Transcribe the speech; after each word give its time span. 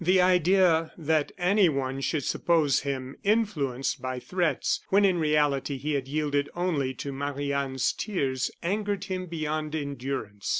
The 0.03 0.19
idea 0.19 0.93
that 0.97 1.31
anyone 1.37 2.01
should 2.01 2.23
suppose 2.23 2.79
him 2.79 3.17
influenced 3.23 4.01
by 4.01 4.17
threats, 4.17 4.79
when 4.89 5.05
in 5.05 5.19
reality, 5.19 5.77
he 5.77 5.93
had 5.93 6.07
yielded 6.07 6.49
only 6.55 6.95
to 6.95 7.11
Marie 7.11 7.53
Anne's 7.53 7.93
tears, 7.93 8.49
angered 8.63 9.03
him 9.03 9.27
beyond 9.27 9.75
endurance. 9.75 10.49